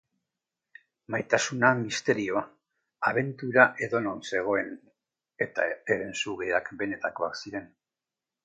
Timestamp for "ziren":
7.43-7.71